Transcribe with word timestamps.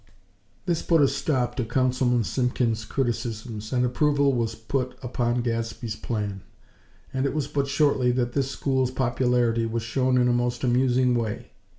This 0.65 0.81
put 0.81 0.99
a 1.03 1.07
stop 1.07 1.53
to 1.57 1.63
Councilman 1.63 2.23
Simpkins' 2.23 2.85
criticisms, 2.85 3.71
and 3.71 3.85
approval 3.85 4.33
was 4.33 4.55
put 4.55 4.97
upon 5.03 5.41
Gadsby's 5.43 5.95
plan; 5.95 6.41
and 7.13 7.27
it 7.27 7.35
was 7.35 7.47
but 7.47 7.67
shortly 7.67 8.11
that 8.13 8.31
this 8.33 8.49
school's 8.49 8.89
popularity 8.89 9.67
was 9.67 9.83
shown 9.83 10.17
in 10.17 10.27
a 10.27 10.33
most 10.33 10.63
amusing 10.63 11.13
way. 11.13 11.51